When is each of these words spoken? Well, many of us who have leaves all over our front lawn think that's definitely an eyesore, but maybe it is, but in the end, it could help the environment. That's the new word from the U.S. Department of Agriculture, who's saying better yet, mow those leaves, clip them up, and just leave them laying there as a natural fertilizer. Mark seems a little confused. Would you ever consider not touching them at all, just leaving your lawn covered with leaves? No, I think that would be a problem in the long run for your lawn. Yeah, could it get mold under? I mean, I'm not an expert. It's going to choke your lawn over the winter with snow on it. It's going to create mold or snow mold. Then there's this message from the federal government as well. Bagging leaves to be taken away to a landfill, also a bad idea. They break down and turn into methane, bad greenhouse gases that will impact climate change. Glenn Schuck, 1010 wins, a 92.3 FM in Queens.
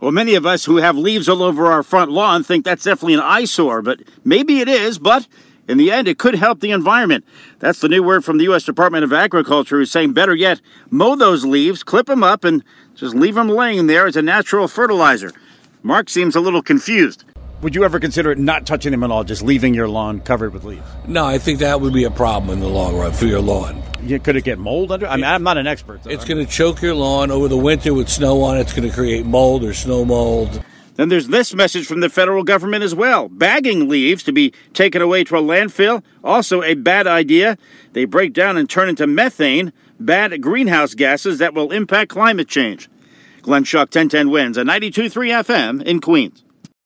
Well, 0.00 0.12
many 0.12 0.34
of 0.34 0.46
us 0.46 0.64
who 0.64 0.78
have 0.78 0.96
leaves 0.96 1.28
all 1.28 1.42
over 1.42 1.70
our 1.70 1.82
front 1.82 2.10
lawn 2.10 2.42
think 2.42 2.64
that's 2.64 2.84
definitely 2.84 3.14
an 3.14 3.20
eyesore, 3.20 3.82
but 3.82 4.00
maybe 4.24 4.60
it 4.60 4.68
is, 4.68 4.98
but 4.98 5.28
in 5.68 5.76
the 5.76 5.92
end, 5.92 6.08
it 6.08 6.18
could 6.18 6.34
help 6.34 6.60
the 6.60 6.70
environment. 6.70 7.24
That's 7.58 7.80
the 7.80 7.88
new 7.88 8.02
word 8.02 8.24
from 8.24 8.38
the 8.38 8.44
U.S. 8.44 8.64
Department 8.64 9.04
of 9.04 9.12
Agriculture, 9.12 9.76
who's 9.76 9.90
saying 9.90 10.14
better 10.14 10.34
yet, 10.34 10.62
mow 10.90 11.16
those 11.16 11.44
leaves, 11.44 11.82
clip 11.82 12.06
them 12.06 12.24
up, 12.24 12.44
and 12.44 12.64
just 12.94 13.14
leave 13.14 13.34
them 13.34 13.50
laying 13.50 13.88
there 13.88 14.06
as 14.06 14.16
a 14.16 14.22
natural 14.22 14.68
fertilizer. 14.68 15.32
Mark 15.82 16.08
seems 16.08 16.34
a 16.34 16.40
little 16.40 16.62
confused. 16.62 17.24
Would 17.60 17.74
you 17.74 17.84
ever 17.84 18.00
consider 18.00 18.34
not 18.34 18.64
touching 18.64 18.92
them 18.92 19.04
at 19.04 19.10
all, 19.10 19.22
just 19.22 19.42
leaving 19.42 19.74
your 19.74 19.88
lawn 19.88 20.20
covered 20.20 20.54
with 20.54 20.64
leaves? 20.64 20.86
No, 21.06 21.26
I 21.26 21.36
think 21.36 21.58
that 21.58 21.82
would 21.82 21.92
be 21.92 22.04
a 22.04 22.10
problem 22.10 22.50
in 22.50 22.60
the 22.60 22.68
long 22.68 22.96
run 22.96 23.12
for 23.12 23.26
your 23.26 23.40
lawn. 23.40 23.82
Yeah, 24.04 24.18
could 24.18 24.36
it 24.36 24.44
get 24.44 24.58
mold 24.58 24.92
under? 24.92 25.06
I 25.06 25.16
mean, 25.16 25.24
I'm 25.24 25.42
not 25.42 25.58
an 25.58 25.66
expert. 25.66 26.00
It's 26.06 26.24
going 26.24 26.44
to 26.44 26.50
choke 26.50 26.82
your 26.82 26.94
lawn 26.94 27.30
over 27.30 27.48
the 27.48 27.56
winter 27.56 27.92
with 27.94 28.08
snow 28.08 28.42
on 28.42 28.56
it. 28.56 28.62
It's 28.62 28.72
going 28.72 28.88
to 28.88 28.94
create 28.94 29.26
mold 29.26 29.64
or 29.64 29.74
snow 29.74 30.04
mold. 30.04 30.62
Then 30.96 31.08
there's 31.08 31.28
this 31.28 31.54
message 31.54 31.86
from 31.86 32.00
the 32.00 32.10
federal 32.10 32.44
government 32.44 32.84
as 32.84 32.94
well. 32.94 33.28
Bagging 33.28 33.88
leaves 33.88 34.22
to 34.24 34.32
be 34.32 34.52
taken 34.74 35.00
away 35.00 35.24
to 35.24 35.36
a 35.36 35.42
landfill, 35.42 36.02
also 36.22 36.62
a 36.62 36.74
bad 36.74 37.06
idea. 37.06 37.56
They 37.92 38.04
break 38.04 38.32
down 38.32 38.56
and 38.56 38.68
turn 38.68 38.88
into 38.88 39.06
methane, 39.06 39.72
bad 39.98 40.42
greenhouse 40.42 40.94
gases 40.94 41.38
that 41.38 41.54
will 41.54 41.72
impact 41.72 42.10
climate 42.10 42.48
change. 42.48 42.90
Glenn 43.40 43.64
Schuck, 43.64 43.94
1010 43.94 44.30
wins, 44.30 44.58
a 44.58 44.62
92.3 44.62 45.44
FM 45.44 45.82
in 45.82 46.00
Queens. 46.00 46.44